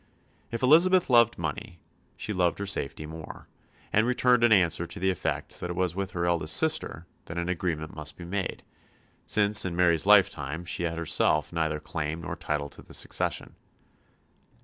[0.49, 1.79] If Elizabeth loved money,
[2.17, 3.47] she loved her safety more;
[3.93, 7.37] and returned an answer to the effect that it was with her elder sister that
[7.37, 8.63] an agreement must be made,
[9.27, 13.53] since in Mary's lifetime she herself had neither claim nor title to the succession.